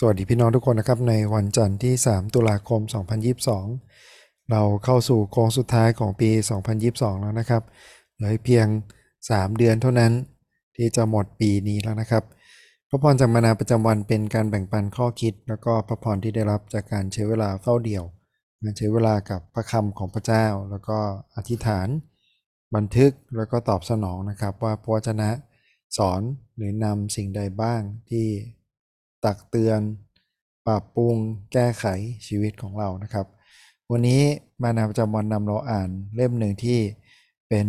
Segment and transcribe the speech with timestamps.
[0.00, 2.80] สวัสดีพี่น้องทุกคนนะครับ ในวันจันทร์ที่ 3 ตุลาคม
[3.64, 6.30] 2022 เราเข้าสู่โค้งสุดท้ายของปี
[6.76, 7.62] 2022 แล้วนะครับ
[8.14, 8.66] เหลือเพียง
[9.18, 10.12] 3 เดือนเท่านั้น
[10.76, 12.24] ที่จะหมดปีนี้แล้วนะครับ
[12.88, 18.04] พระพรจากมานาประจำวันเป็นการแบ่งปันข้อคิด แล้วก็พระพรที่ได้รับจากการใช้เวลาเฝ้าเดี่ยว
[18.62, 20.98] การใช้เวลากับพระคำของพระเจ้า แล้วก็
[21.36, 21.88] อธิษฐาน
[22.74, 25.30] บันทึกแล้วก็ตอบสนองนะครับ ว่าพระวจนะ
[25.96, 26.20] สอน
[26.56, 27.80] หรือนำสิ่งใดบ้าง
[28.10, 28.28] ที่
[29.24, 29.80] ตักเตือน
[30.66, 31.16] ปรับปรุง
[31.52, 31.84] แก้ไข
[32.26, 33.26] ชีวิตของเรานะครับ
[33.90, 34.22] วันนี้
[34.62, 36.78] มานาประจำวันนำเราอ่านเล่มหนึ่งที่
[37.48, 37.66] เป็น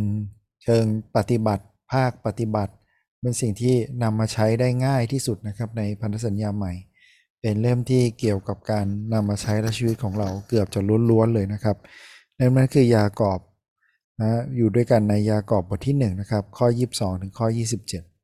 [0.63, 2.73] เชิงปฏิบัติ ภาคปฏิบัติ
[3.21, 6.73] เป็นสิ่งที่นำมาใช้ได้ง่ายที่สุดนะครับในพันธสัญญาใหม่
[7.41, 11.77] เป็นเล่มที่เกี่ยวกับการนำมาใช้ในชีวิตของเราเกือบจะล้วนๆเลยนะครับ
[12.35, 13.39] เล่มนั้นคือยากอบ
[14.21, 17.47] นะอยู่ด้วยกันในยากอบบทที่1นะครับข้อ 22 ถึงข้อ
[17.83, 18.18] 27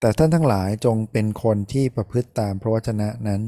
[0.00, 3.42] แต่ท่านทั้งหลายจงเป็นคนที่ประพฤติตามพระวจนะนั้น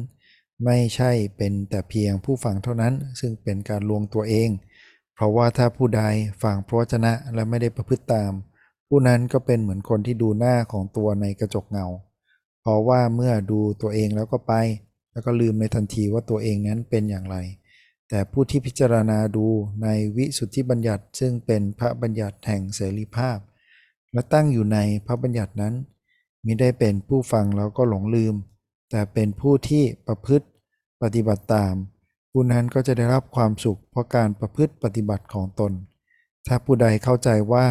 [0.64, 4.48] ไม่ใช่เป็นแต่เพียงผู้ฟังเท่านั้น ซึ่งเป็นการลวงตัวเอง
[5.14, 6.02] เพราะว่าถ้าผู้ใด
[6.42, 8.32] ฟังพระวจนะและไม่ได้ประพฤติตาม
[8.88, 11.86] ผู้นั้นก็เป็นเหมือนคนที่ดูหน้าของตัวในกระจกเงา
[12.60, 14.52] เพราะว่าเมื่อดูตัวเองแล้วก็ไป
[15.12, 17.36] แล้วก็ลืมในทันทีว่าตัวเองนั้นเป็นอย่างไร
[18.08, 19.46] แต่ผู้ที่พิจารณาดู
[19.82, 23.38] ในวิสุทธิบัญญัติ ซึ่งเป็นพระบัญญัติแห่งเสรีภาพ
[24.12, 25.74] และตั้งอยู่ในพระบัญญัตินั้น
[26.44, 28.34] มิได้เป็นผู้ฟังแล้วก็หลงลืม
[28.90, 30.46] แต่เป็นผู้ที่ประพฤติ
[31.02, 31.74] ปฏิบัติตาม
[32.30, 35.72] ผู้นั้นก็จะได้รับความสุขเพราะการประพฤติปฏิบัติของตน
[36.46, 37.66] ถ้าผู้ใดเข้าใจว่า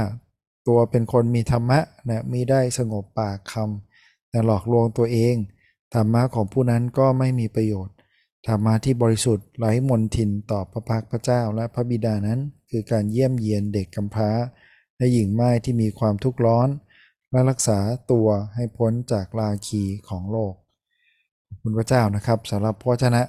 [0.68, 5.36] ตัวเป็นคนมีธรรมะนะมิได้สงบปากคำแต่หลอกลวงตัวเอง
[5.94, 7.96] ธรรมะของผู้นั้นก็ไม่มีประโยชน์
[8.48, 12.40] ธรรมะที่บริสุทธิ์ไร้มนทินต่อพระพักพระเจ้าและพระบิดานั้น
[12.70, 14.32] คือการเยี่ยมเยียนเด็กกำพร้า
[14.98, 16.70] และหญิงไม้ที่มีความทุกข์ร้อน
[17.32, 17.80] และรักษา
[18.12, 20.54] ตัวให้พ้นจากลาคีของโลก
[21.48, 23.22] ขอบคุณพระเจ้านะครับสำหรับพระวจนะ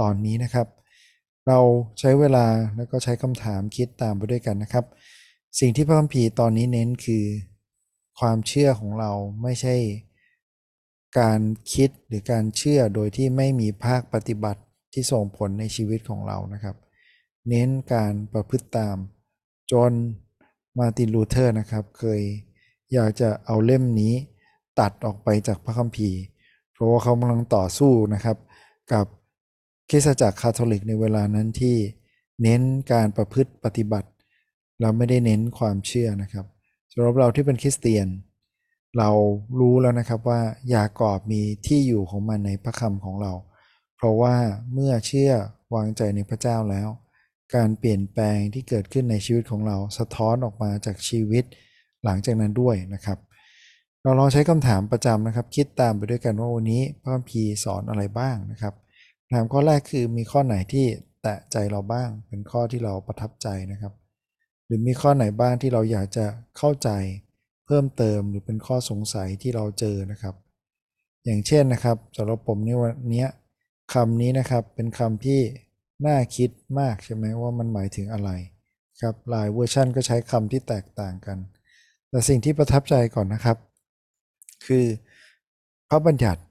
[0.00, 0.66] ตอนนี้นะครับ
[1.46, 1.58] เรา
[1.98, 4.84] ใช้เวลาแล้วก็ใช้คำถามคิดตามไปด้วยกันนะครับ
[5.60, 7.24] สิ่งที่พระคัมภีร์ตอนนี้เน้นคือ
[8.20, 9.12] ความเชื่อของเรา
[9.42, 9.74] ไม่ใช่
[11.20, 11.40] การ
[11.74, 14.60] คิดหรือการเชื่อโดยที่ไม่มีภาคปฏิบัติ
[14.92, 16.76] ที่ส่งผลในชีวิตของเรานะครับ
[17.48, 18.96] เน้นการประพฤติตาม
[19.72, 19.92] จน
[20.78, 22.22] มาร์ตินลูเธอร์นะครับเคย
[22.94, 24.14] อยากจะเอาเล่มนี้
[24.80, 26.20] ตัดออกไปจากพระคัมภีร์
[26.72, 28.36] เพราะว่าเขากำลังต่อสู้นะครับ
[28.92, 29.06] กับ
[29.90, 31.76] คริสตจักรคาทอลิกในเวลานั้นที่
[32.42, 34.08] เน้นการประพฤติปฏิบัติ
[34.80, 36.46] เราไม่ได้เน้นความเชื่อนะครับ
[36.92, 38.06] สำหรับเราที่เป็นคริสเตียน
[38.98, 39.10] เรา
[39.60, 40.40] รู้แล้วนะครับว่า
[40.74, 43.32] ยากอบมีที่อยู่ของมันในพระคำของเรา
[43.96, 44.34] เพราะว่า
[44.72, 45.32] เมื่อเชื่อ
[45.74, 46.88] วางใจในพระเจ้าแล้ว
[47.54, 51.44] การเปลี่ยนแปลงที่เกิดขึ้นในชีวิตของเราสะท้อนออกมาจากชีวิต
[52.06, 53.18] หลังจากนั้นด้วยนะครับ
[54.02, 58.74] เราลองใช้คำถามประจำนะครับ คิดตามไปด้วยกันว่าวันนี้พระคัมภีร์สอนอะไรบ้างนะครับ
[59.22, 60.86] คำถามข้อแรกคือมีข้อไหนที่
[61.22, 63.92] แตะใจเราบ้าง เป็นข้อที่เราประทับใจนะครับ
[64.66, 66.26] หรือมีข้อไหนบ้างที่เราอยากจะ
[66.58, 66.90] เข้าใจ
[67.66, 70.34] เพิ่มเติมหรือเป็นข้อสงสัยที่เราเจอนะครับ
[71.24, 73.26] อย่างเช่นนะครับสำหรับผมในวันนี้
[73.94, 75.40] คำนี้นะครับเป็นคำที่
[76.06, 78.30] น่าคิดมากใช่ไหมว่ามันหมายถึงอะไร
[79.00, 81.38] ครับหลายเวอร์ชันก็ใช้คำที่แตกต่างกัน
[82.10, 83.56] แต่สิ่งที่ประทับใจก่อนนะครับ
[84.66, 84.86] คือ
[85.88, 86.42] พระบัญญัติ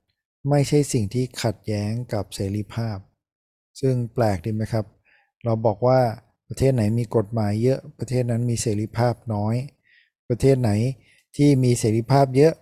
[0.50, 2.98] ไม่ใช่สิ่งที่ขัดแย้งกับเสรีภาพ
[3.82, 4.86] ซึ่งแปลกดีไหมครับ
[5.44, 6.00] เราบอกว่า
[6.48, 9.56] ประเทศไหนมีกฎหมายเยอะประเทศนั้นมีเสรีภาพน้อย
[10.30, 10.72] ประเทศไหน
[11.36, 12.54] ที่มีเสรีภาพเยอะ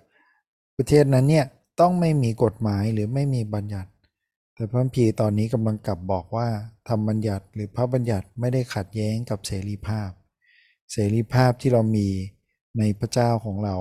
[0.77, 1.45] ประเทศนั้นเนี่ย
[1.79, 3.91] ต้องไม่มีกฎหมายหรือไม่มีบัญญัติ
[4.55, 6.47] แต่พระคัมภีตอนนี้กำลังกลับบอกว่า
[6.87, 10.09] ทำบัญญัติหรือพระบัญญัติไม่ได้ขัดแย้งกับเสรีภาพ
[10.91, 12.07] เสรีภาพที่เรามี
[12.77, 13.75] ในพระเจ้าของเรา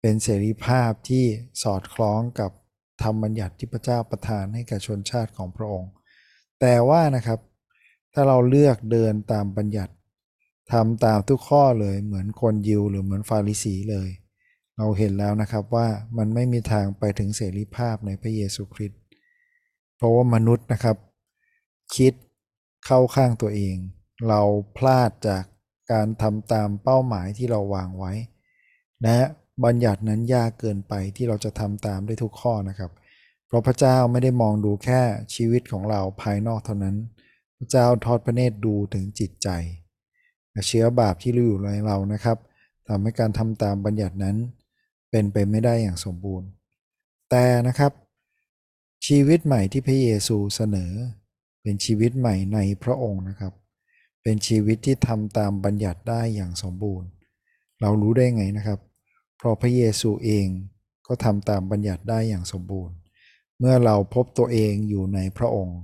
[0.00, 1.24] เป็นเสรีภาพที่
[1.62, 2.50] สอดคล้องกับ
[3.02, 5.90] ธรรมบัญญัติที่พระเจ้าประทานให้แก่ชนชาติของพระองค์
[6.60, 7.40] แต่ว่านะครับ
[8.12, 9.92] ถ้าเราเลือกเดินตามบัญญัติ
[10.72, 14.08] ทำตามทุกข้อเลยเหมือนคนยิวหรือเหมือนฟาริสีเลย
[14.76, 15.88] เราเห็นแล้วนะครับว่า
[16.18, 19.00] มันไม่มีทางไปถึงเสรีภาพในพระเยซูคริสต์
[19.96, 20.96] เพราะว่ามนุษย์นะครับ
[21.96, 22.12] คิด
[22.86, 23.76] เข้าข้างตัวเอง
[24.28, 24.40] เรา
[24.76, 25.44] พลาดจาก
[25.92, 28.12] การทำตามเป้าหมายที่เราวางไว้
[29.02, 29.18] และ
[29.64, 32.90] บัญญัตินั้นยากเกินไปที่เราจะทำตามได้ทุกข้อนะครับ
[33.46, 35.00] เพราะพระเจ้าไม่ได้มองดูแค่
[35.34, 36.96] ชีวิตของเราภายนอกเท่านั้น
[37.58, 39.48] พระเจ้าทอดพระเนตรดูถึงจิตใจ
[40.66, 42.38] เชื้อบาปที่อยู่ในเรานะครับ
[42.88, 44.36] ทำให้การทำตามบัญญัตินั้น
[45.10, 46.48] เป็นไปไม่ได้อย่างสมบูรณ์
[47.30, 47.92] แต่นะครับ
[49.06, 50.92] ชีวิตใหม่ที่พระเยซูเสนอ
[51.62, 53.52] เป็นชีวิตใหม่ในพระองค์นะครับ
[54.22, 57.08] เป็นชีวิตที่ทำตามบัญญัติได้อย่างสมบูรณ์
[57.80, 58.80] เรารู้ได้ไงนะครับ
[59.36, 60.46] เพราะพระเยซูเอง
[61.06, 62.94] ก็ทำตามบัญญัติได้อย่างสมบูรณ์
[63.58, 65.78] เมื่อเราพบตัวเองอยู่ในพระองค์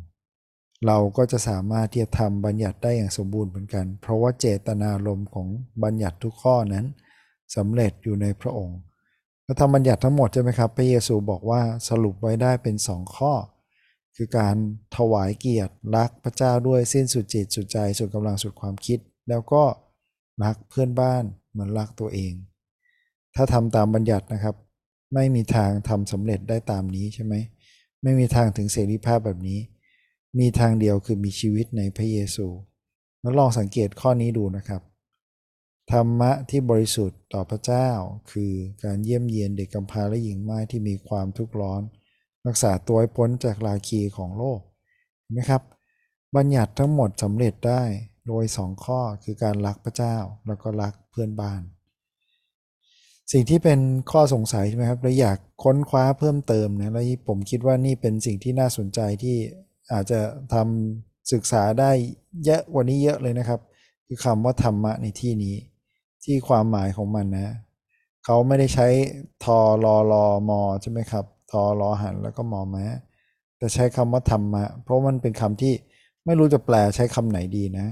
[0.86, 5.48] เราก็จะสามารถที่จะทำบัญญัติได้อย่างสมบูรณ์เหมือนกัน เพราะว่าเจตนารมณ์ของ
[5.82, 6.86] บัญญัติทุกข้อนั้น
[7.56, 8.78] สำเร็จอยู่ในพระองค์
[9.46, 13.32] พระธรรมบัญญัติทั้งหมดใช่ไหมครับ พระเยซูบอกว่าสรุปไว้ได้เป็นสองข้อ
[14.16, 14.56] คือการ
[14.96, 18.98] ถวายเกียรติรักพระเจ้าด้วยสิ้นสุดจิตสุดใจสุดกำลังสุดความคิด
[19.28, 19.62] แล้วก็
[20.44, 22.32] รักเพื่อนบ้านเหมือนรักตัวเอง
[23.34, 24.56] ถ้าทำตามบัญญัตินะครับ
[25.14, 27.34] ไม่มีทางทำสำเร็จได้ตามนี้ใช่ไหม
[28.02, 29.60] ไม่มีทางถึงเสรีภาพแบบนี้
[30.38, 32.46] มีทางเดียวคือมีชีวิตในพระเยซู
[33.20, 34.82] แล้วลองสังเกตข้อนี้ดูนะครับ
[35.92, 37.88] ธรรมะที่บริสุทธิ์ต่อพระเจ้า
[38.30, 38.52] คือ
[38.84, 41.82] การเยี่ยมเยียนเด็กกำพร้าและหญิงไม้ที่มีความทุกข์ร้อน
[42.46, 44.60] รักษาตัวให้พ้นจากลาคีของโลก
[45.22, 45.62] เห็นไหมครับ
[46.36, 47.82] บัญญัติทั้งหมดสำเร็จได้
[48.26, 50.16] โดยสองข้อคือการรักพระเจ้า
[50.46, 51.62] แล้วก็รักเพื่อนบ้าน
[53.32, 59.36] สิ่งที่เป็นข้อสงสัยใช่ไหมครับเราอยากค้นคว้าเพิ่มเติมนะแล้วผมคิดว่านี่เป็นสิ่งที่น่าสนใจที่
[59.92, 60.20] อาจจะ
[60.54, 61.90] ทำศึกษาได้
[62.44, 63.60] เยอะกว่านี้เยอะเลยนะครับ
[64.06, 65.56] คือคำว่าธรรมะในที่นี้
[66.24, 67.54] ที่ความหมายของมันนะ
[68.24, 68.88] เขาไม่ได้ใช้
[69.44, 72.86] ทอรอรอมอใช่ไหมครับ ทอรอหันแล้วก็มอแม้
[73.58, 75.74] แต่ใช้คำว่าธรรมะ เพราะมันเป็นคำที่
[76.24, 77.86] ไม่รู้จะแปลใช้คำไหนดีนะ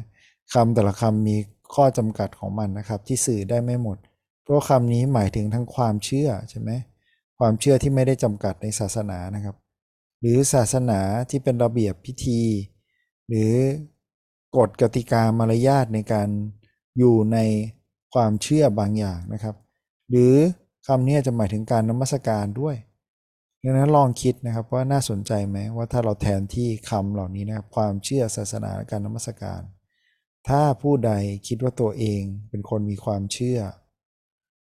[0.54, 1.36] คำแต่ละคำมี
[1.74, 3.98] ข้อจำกัดของมันนะครับ ที่สื่อได้ไม่หมด
[4.42, 6.70] เพราะคำนี้หมายถึงทั้งความเชื่อใช่ไหม
[7.38, 9.56] ความเชื่อที่ไม่ได้จำกัดในศาสนานะครับ
[10.20, 12.40] หรือศาสนาที่เป็นระเบียบพิธี
[13.28, 13.52] หรือ
[14.56, 16.28] กฎกติกามารยาทในการ
[16.98, 17.38] อยู่ใน
[18.14, 19.56] ความเชื่อบางอย่างนะครับ
[20.10, 20.34] หรือ
[20.86, 22.76] คำนี้จะหมายถึงการนมัสการด้วย
[23.66, 29.62] ดังนั้นลองคิดนะครับว่าน่าสนใจไหมว่าถ้าเราแทนที่คำเหล่านี้นะครับความเชื่อศาสนาการนมัสการ
[30.48, 31.12] ถ้าผู้ใด
[31.48, 33.60] คิดว่าตัวเองเป็นคนมีความเชื่อ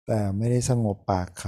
[0.08, 1.44] แต่ไม่ได้สงบปากค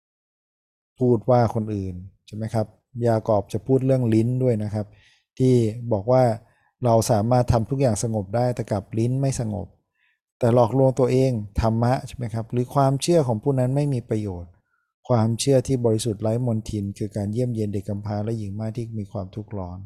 [0.00, 1.94] ำพูดว่าคนอื่น
[2.26, 2.66] ใช่ไหมครับ
[3.06, 4.86] ยากอบจะพูดเรื่องลิ้นด้วยนะครับ
[5.38, 5.54] ที่
[5.92, 6.22] บอกว่า
[6.84, 9.66] เราสามารถทำทุกอย่างสงบได้แต่กับลิ้นไม่สงบ
[10.38, 11.30] แต่หลอกลวงตัวเอง
[11.60, 14.50] ธรรมะใช่ไหมครับหรือความเชื่อของผู้นั้นไม่มีประโยชน์
[15.08, 19.78] ความเชื่อที่บริสุทธิ์ไร้มนทิน คือการเยี่ยมเยียนเด็กกำพร้าและหญิงม่ที่มีความทุกข์ร้อน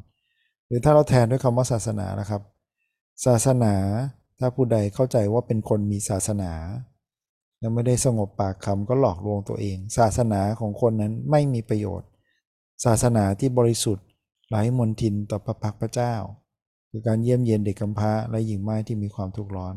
[0.67, 2.41] หรือถ้าเราแทนด้วยคำว่าศาสนานะครับ
[3.25, 3.75] ศาสนา
[4.39, 6.51] ถ้าผู้ใดเข้าใจว่าเป็นคนมีศาสนา
[7.59, 12.09] แล้วไม่ได้สงบปากคำก็หลอกลวงตัวเอง ศาสนาของคนนั้นไม่มีประโยชน์
[12.85, 14.05] ศาสนาที่บริสุทธิ์
[14.49, 16.13] ไร้มนทินต่อพระพักพระเจ้า
[16.89, 19.73] คือการเยี่ยมเยียนเด็กกำพร้าและหญิงไม้ที่มีความทุกข์ร้อน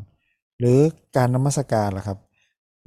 [0.59, 0.79] หรือ
[1.17, 2.19] การนมัสการล่ะครับ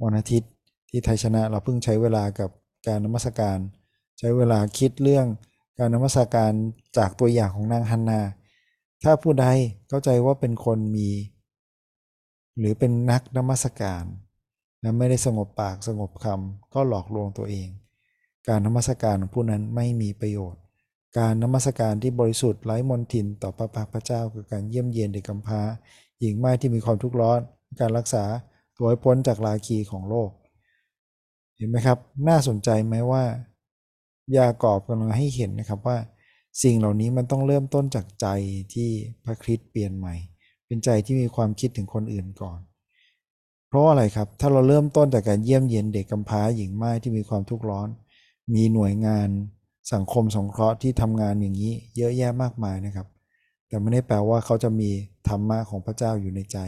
[0.02, 0.50] วันอาทิตย์
[0.90, 2.50] ที่ไทยชนะเราเพิ่งใช้เวลากับ
[2.86, 3.58] การนมัสการ
[4.18, 5.26] ใช้เวลาคิดเรื่อง
[5.78, 6.52] การนมัสการ
[6.96, 8.20] จากตัวอย่างของนางฮันนา
[9.02, 9.46] ถ้าผู้ใด
[9.88, 11.08] เข้าใจว่าเป็นคนมี
[12.58, 14.04] หรือเป็นนักนมัสการ
[14.80, 17.68] และไม่ได้สงบปากสงบคำก็หลอกลวงตัวเอง
[18.48, 20.60] การนมัสการของผู้นั้นไม่มีประโยชน์
[21.18, 25.60] การนมัสการที่บริสุทธิ์ไร้มนทินต่อพระพักพระเจ้าคือการเยี่ยมเยียนเด็กกำพร้า
[26.20, 27.40] หญิงไม้ที่มีความทุกข์ร้อน
[27.80, 28.24] การรักษา
[28.76, 30.30] ตัวให้พ้นจากลาคีของโลก
[31.60, 31.98] เห็นไหมครับ
[32.28, 33.24] น่าสนใจไหมว่า
[34.36, 35.98] ยากอบกำลังให้เห็นนะครับว่า
[36.62, 38.26] สิ่งเหล่านี้มันต้องเริ่มต้นจากใจ
[38.74, 38.88] ที่
[39.24, 40.14] พระคริสต์เปลี่ยนใหม่
[40.66, 42.60] เป็นใจที่มีความคิดถึงคนอื่นก่อน
[43.68, 47.88] เพราะอะไรครับ ถ้าเราเริ่มต้นจากการเยี่ยมเยียนเด็กกำพร้าหญิงไม้ที่มีความทุกข์ร้อน
[48.54, 49.28] มีหน่วยงาน
[49.92, 53.06] สังคมสงเคราะห์ที่ทำงานอย่างนี้เยอะแยะมากมายนะครับ
[53.68, 54.90] แต่ไม่ได้แปลว่าเขาจะมี
[55.28, 56.58] ธรรมะของพระเจ้าอยู่ในใจ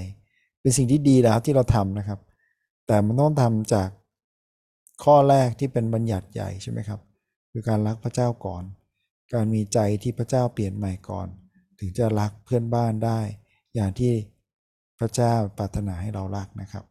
[0.60, 2.20] เป็นสิ่งที่ดีแล้วที่เราทำนะครับ
[2.86, 3.88] แต่มันต้องทำจาก
[5.04, 7.00] ข้อแรกที่เป็นบัญญัติใหญ่ใช่ไหมครับ
[7.52, 8.62] คือการรักพระเจ้าก่อน
[9.34, 11.26] การมีใจที่พระเจ้าเปลี่ยนใหม่ก่อน
[11.78, 13.20] ถึงจะรักเพื่อนบ้านได้
[13.74, 14.12] อย่างที่
[14.98, 16.84] พระเจ้าปรารถนาให้เรารักนะครับ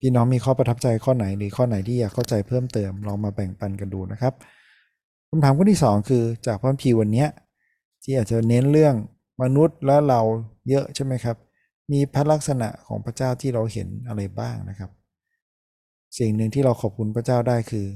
[0.00, 4.34] พี่น้องมีข้อประทับใจข้อไหนหรือข้อไหนที่อยากเข้าใจเพิ่มเติมลองมาแบ่งปันกันดูนะครับ
[5.28, 7.26] คำถามข้อที่ 2 คือจากพระพีวันนี้
[8.02, 8.94] ที่อาจจะเน้นเรื่อง
[9.42, 10.20] มนุษย์และเรา
[10.68, 11.36] เยอะใช่ไหมครับ
[11.92, 14.90] มีพระลักษณะของพระเจ้าที่เราเห็นอะไรบ้างนะครับ
[16.18, 17.86] สิ่งหนึ่งที่เราขอบคุณพระเจ้าได้คือ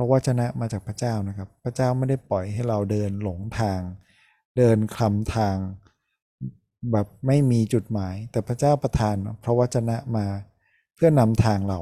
[0.00, 3.80] พราะวจนะมาจากพระเจ้านะครับ พระเจ้าไม่ได้ปล่อยให้เราเดินหลงทาง
[4.56, 5.56] เดินคลำทาง
[6.92, 10.26] แบบไม่มีจุดหมาย แต่พระเจ้าประทานพระวจนะมา
[10.94, 11.80] เพื่อนำทางเรา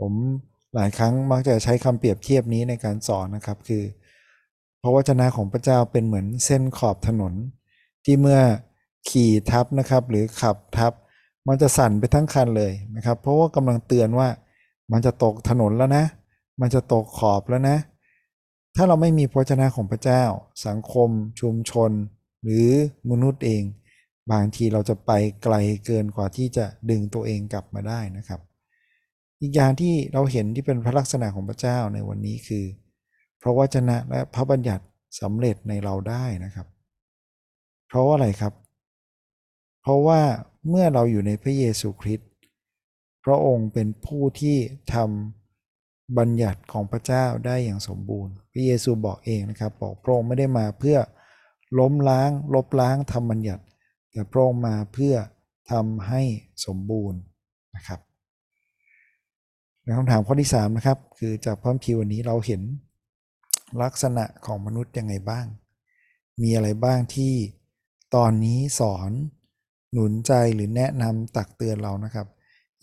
[0.00, 0.12] ผม
[0.74, 3.82] หลายครั้งมักจะใช้คำเปรียบเทียบนี้ในการสอนนะครับคือ
[4.82, 7.34] พระวจนะของพระเจ้าเป็นเหมือนเส้นขอบถนน
[8.04, 8.40] ที่เมื่อ
[9.08, 10.92] ขี่ทับนะครับ หรือขับทับ
[11.48, 14.28] มันจะสั่นไปทั้งคันเลยนะครับ เพราะว่ากำลังเตือนว่า
[14.92, 16.04] มันจะตกถนนแล้วนะ
[16.60, 17.76] มันจะตกขอบแล้วนะ
[18.76, 20.22] ถ้าเราไม่มีพระเจ้าของพระเจ้า
[20.66, 21.90] สังคม ชุมชน
[22.42, 22.68] หรือ
[23.10, 23.62] มนุษย์เอง
[24.32, 25.10] บางทีเราจะไป
[25.42, 28.40] ไกลเกินกว่าที่จะดึงตัวเองกลับมาได้นะครับ
[29.40, 32.64] อีกอย่างที่เราเห็นที่เป็นพระลักษณะของพระเจ้าในวันนี้คือ
[33.42, 34.84] พระวจนะและพระบัญญัติ
[35.20, 36.66] สำเร็จในเราได้นะครับ
[37.88, 38.52] เพราะว่าอะไรครับ
[39.82, 40.20] เพราะว่า
[40.68, 42.28] เมื่อเราอยู่ในพระเยซูคริสต์
[43.26, 44.56] พระองค์เป็นผู้ที่
[44.94, 50.98] ทำบัญญัติของพระเจ้าได้อย่างสมบูรณ์ พระเยซูบอกเองนะครับบอกพระองค์ไม่ได้มาเพื่อ
[51.78, 53.64] ล้มล้าง ลบล้างทำบัญญัติ
[54.12, 55.14] แต่พระองค์มาเพื่อ
[55.70, 56.22] ทำให้
[56.66, 57.20] สมบูรณ์
[57.76, 58.00] นะครับ
[59.82, 62.62] ในคำถามข้อที่3นะครับคือจากพระคัมภีร์วันนี้เราเห็น
[63.82, 65.46] ลักษณะของมนุษย์ยังไงบ้าง
[66.42, 67.34] มีอะไรบ้างที่
[68.14, 69.10] ตอนนี้สอน
[69.92, 72.26] หนุนใจหรือแนะนำตักเตือนเรานะครับ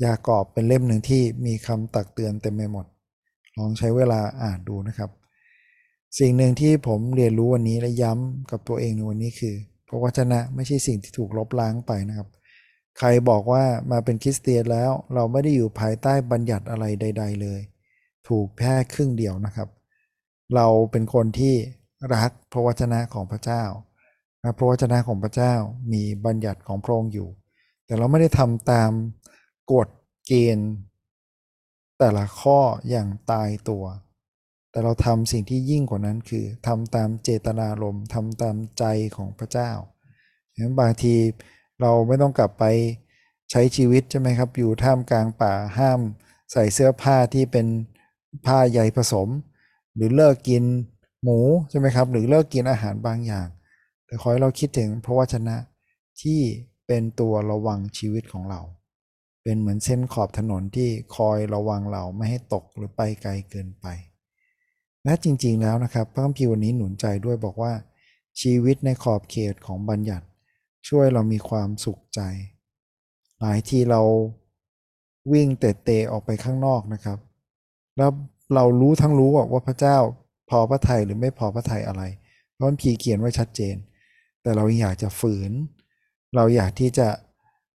[0.03, 2.85] ยากอบเป็นเล่มหนึ่งที่มีคำตักเตือนเต็มไปหมด
[3.57, 5.09] ลองใช้เวลาอ่านดูนะครับ
[6.19, 9.55] สิ่งหนึ่งที่ผมเรียนรู้วันนี้และย้ำกับตัวเองในวันนี้คือ
[9.87, 12.27] พระวจนะไม่ใช่สิ่งที่ถูกลบล้างไปนะครับ
[12.99, 17.61] ใครบอกว่ามาเป็นคริสเตียนแล้ว เราไม่ได้อยู่ภายใต้บัญญัติอะไรใด ๆ เลย
[18.27, 19.69] ถูกแค่ครึ่งเดียวนะครับ
[20.55, 21.55] เราเป็นคนที่
[22.13, 23.63] รักพระวจนะของพระเจ้า
[24.41, 25.53] และพระวจนะของพระเจ้า
[25.93, 27.29] มีบัญญัติของพระองค์อยู่
[27.85, 28.91] แต่เราไม่ได้ทำตาม
[29.71, 29.87] กฎ
[30.27, 30.71] เกณฑ์
[31.99, 33.85] แต่ละข้ออย่างตายตัว
[34.69, 38.83] แต่เราทำสิ่งที่ยิ่งกว่านั้นคือทำตามเจตนารมณ์ทำตามใจ
[39.15, 39.71] ของพระเจ้า
[40.53, 41.15] ฉะนั้นบางที
[41.81, 42.63] เราไม่ต้องกลับไป
[43.51, 45.99] ใช้ชีวิตใช่ไหมครับ อยู่ท่ามกลางป่าห้าม
[46.51, 47.67] ใส่เสื้อผ้าที่เป็น
[48.45, 49.29] ผ้าใยผสม
[49.95, 50.63] หรือเลิกกิน
[51.23, 51.39] หมู
[51.69, 53.47] ใช่ไหมครับ หรือเลิกกินอาหารบางอย่าง
[54.05, 55.57] แต่ขอให้เราคิดถึงพระวจนะ
[56.21, 56.41] ที่
[56.87, 58.61] เป็นตัวระวังชีวิตของเรา
[59.43, 63.85] เป็นเหมือนเส้นขอบถนนที่คอยระวังเราไม่ให้ตกหรือไปไกลเกินไป
[65.03, 67.73] และจริงๆแล้วนะครับพระคัมภีร์วันนี้หนุนใจด้วยบอกว่า
[68.41, 70.25] ชีวิตในขอบเขตของบัญญัติ
[70.87, 72.21] ช่วยเรามีความสุขใจ
[73.39, 74.01] หลายทีเรา
[75.33, 77.17] วิ่งเตะเตะออกไปข้างนอกนะครับ
[77.97, 78.11] แล้ว
[78.55, 79.97] เรารู้ทั้งรู้ว่าพระเจ้า
[80.49, 82.03] พอพระทัยหรือไม่พอพระทัยอะไร
[82.55, 83.75] พระมันพีเขียนไว้ชัดเจน
[84.41, 85.51] แต่เราอยากจะฝืน
[86.35, 87.07] เราอยากที่จะ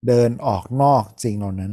[0.06, 1.72] เดินออกนอกสิ่งเหล่านั้น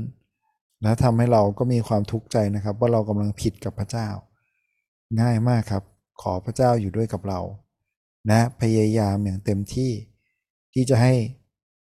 [0.82, 4.08] และทำให้เราก็มีความทุกข์ใจนะครับ ว่าเรากำลังผิดกับพระเจ้า
[5.22, 5.84] ง่ายมากครับ
[6.22, 7.42] ขอพระเจ้าอยู่ด้วยกับเรา
[8.28, 9.92] และพยายามอย่างเต็มที่
[10.74, 11.14] ที่จะให้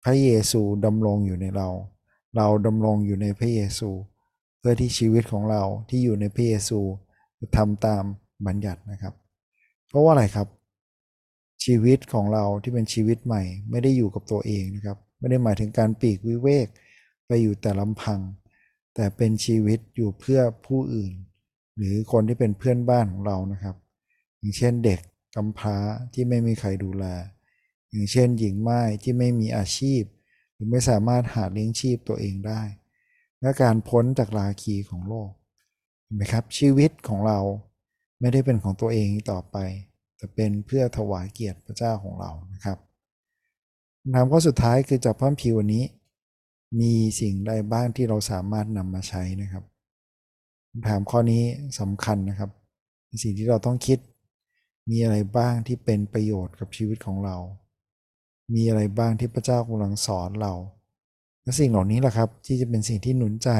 [0.04, 1.68] พระเยซูดำรงอยู่ในเรา
[2.36, 3.90] เราดำรงอยู่ในพระเยซู
[4.58, 6.80] เพื่อที่ชีวิตของเราที่อยู่ในพระเยซู
[7.40, 8.04] จะทำตาม
[8.46, 9.14] บัญญัตินะครับ
[9.88, 10.48] เพราะว่าอะไรครับ
[11.64, 16.66] ชีวิตของเราที่เป็นชีวิตใหม่ ไม่ได้อยู่กับตัวเองนะครับ ไม่ได้หมายถึงการปีกวิเวก
[17.26, 18.20] ไปอยู่แต่ลำพัง
[18.94, 21.12] แต่เป็นชีวิตอยู่เพื่อผู้อื่น
[21.76, 23.76] หรือคนที่เป็นเพื่อนบ้านของเรานะครับ
[24.38, 25.00] อย่างเช่นเด็ก
[25.36, 25.76] กำพร้า
[26.12, 27.04] ที่ไม่มีใครดูแล
[27.90, 30.02] อย่างเช่นหญิงไม้ที่ไม่มีอาชีพ
[30.54, 32.62] หรือไม่สามารถหาเลี้ยงชีพตัวเองได้
[33.40, 35.30] และการพ้นจากราคีของโลก
[36.04, 37.40] เห็นไหมครับ ชีวิตของเรา
[38.20, 39.56] ไม่ได้เป็นของตัวเองต่อไป
[40.16, 42.78] แต่เป็นเพื่อถวายเกียรติพระเจ้าของเรานะครับ
[44.02, 45.84] คำถามข้อสุดท้ายคือจากพระคัมภีวันนี้
[46.80, 49.64] มีสิ่งใดบ้างที่เราสามารถนำมาใช้นะครับ
[50.70, 51.42] คำถามข้อนี้
[51.80, 52.50] สำคัญนะครับ
[53.22, 53.98] สิ่งที่เราต้องคิด
[54.90, 57.36] มีอะไรบ้างที่เป็นประโยชน์กับชีวิตของเรา
[58.54, 60.52] มีอะไรบ้างที่พระเจ้ากำลังสอนเรา
[61.42, 63.50] และสิ่งเหล่านี้แหละครับ ที่จะเป็นสิ่งที่หนุนใจ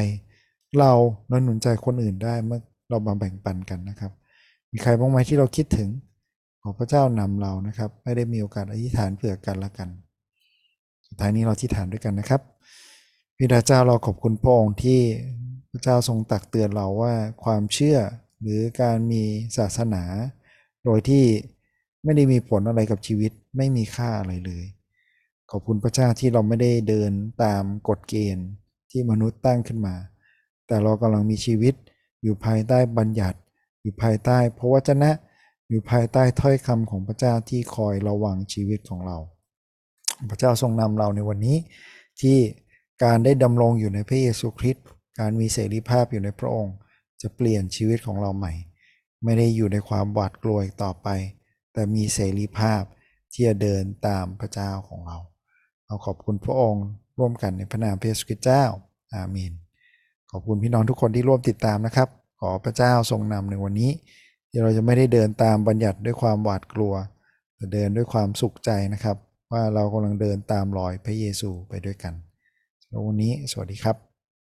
[0.78, 0.92] เรา
[1.28, 4.12] และหนุนใจคนอื่นได้เมื่อเรามาแบ่งปันกันนะครับ
[4.70, 5.88] มีใครบ้างไหมที่เราคิดถึง
[6.62, 9.88] ขอพระเจ้านำเรานะครับ ไม่ได้มีโอกาสอธิษฐานเผื่อกันละกัน
[11.20, 12.40] ท้ายนี้เราอธิษฐานด้วยกันนะครับ
[13.36, 15.00] พิดาเจ้าเราขอบคุณพระองค์ที่
[15.70, 17.98] พระเจ้าทรงตักเตือนเราว่าความเชื่อ
[18.40, 19.22] หรือการมี
[19.56, 20.02] ศาสนา
[20.84, 21.24] โดยที่
[22.04, 24.64] ไม่ได้มีผลอะไรกับชีวิตไม่มีค่าอะไรเลย
[25.50, 28.46] ขอบคุณพระเจ้าที่เราไม่ได้เดินตามกฎเกณฑ์
[28.90, 29.94] ที่มนุษย์ตั้งขึ้นมา
[30.66, 31.74] แต่เรากำลังมีชีวิต
[32.22, 33.38] อยู่ภายใต้บัญญัติ
[33.82, 35.10] อยู่ภายใต้พระวจนะ
[35.68, 39.18] อยู่ภายใต้ถ้อยคำของพระเจ้าที่คอยระวังชีวิตของเรา
[40.30, 41.56] พระเจ้าทรงนำเราในวันนี้
[42.20, 42.36] ที่
[43.04, 44.86] การได้ดำรงอยู่ในพระเยซูคริสต์
[45.18, 46.74] การมีเสรีภาพอยู่ในพระองค์
[47.22, 48.52] จะเปลี่ยนชีวิตของเราใหม่
[49.24, 51.08] ไม่ได้อยู่ในความหวาดกลัวอีกต่อไป
[51.72, 52.82] แต่มีเสรีภาพ
[53.32, 55.18] ที่จะเดินตามพระเจ้าของเรา
[55.86, 56.84] เราขอบคุณพระองค์
[57.18, 58.64] ร่วมกันในพระนามพระเยซูคริสต์เจ้า
[59.14, 59.52] อาเมน
[60.30, 62.08] ขอบคุณพี่น้องทุกคนที่ร่วมติดตามนะครับ
[62.40, 63.90] ขอพระเจ้าทรงนำในวันนี้
[64.50, 66.94] ที่เราจะไม่ได้เดินตามบัญญัติด้วยความหวาดกลัว
[67.54, 69.16] แต่เดินด้วยความสุขใจนะครับ
[69.52, 72.14] ว่าเรากำลังเดินตามรอยพระเยซูไปด้วยกัน
[73.06, 74.07] วันนี้สวัสดีครับ